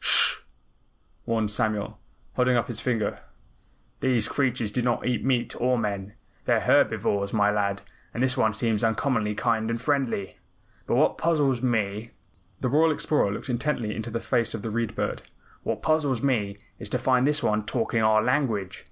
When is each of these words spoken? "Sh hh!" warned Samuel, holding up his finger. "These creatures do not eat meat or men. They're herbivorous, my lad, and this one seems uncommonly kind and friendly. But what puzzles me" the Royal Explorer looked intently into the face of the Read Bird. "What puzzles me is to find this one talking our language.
"Sh 0.00 0.34
hh!" 0.36 0.44
warned 1.26 1.50
Samuel, 1.50 1.98
holding 2.34 2.54
up 2.56 2.68
his 2.68 2.78
finger. 2.80 3.18
"These 3.98 4.28
creatures 4.28 4.70
do 4.70 4.80
not 4.80 5.04
eat 5.04 5.24
meat 5.24 5.60
or 5.60 5.76
men. 5.76 6.12
They're 6.44 6.60
herbivorous, 6.60 7.32
my 7.32 7.50
lad, 7.50 7.82
and 8.14 8.22
this 8.22 8.36
one 8.36 8.54
seems 8.54 8.84
uncommonly 8.84 9.34
kind 9.34 9.68
and 9.70 9.80
friendly. 9.80 10.38
But 10.86 10.94
what 10.98 11.18
puzzles 11.18 11.62
me" 11.62 12.12
the 12.60 12.68
Royal 12.68 12.92
Explorer 12.92 13.32
looked 13.32 13.48
intently 13.48 13.92
into 13.92 14.12
the 14.12 14.20
face 14.20 14.54
of 14.54 14.62
the 14.62 14.70
Read 14.70 14.94
Bird. 14.94 15.22
"What 15.64 15.82
puzzles 15.82 16.22
me 16.22 16.58
is 16.78 16.88
to 16.90 16.98
find 17.00 17.26
this 17.26 17.42
one 17.42 17.66
talking 17.66 18.00
our 18.00 18.22
language. 18.22 18.84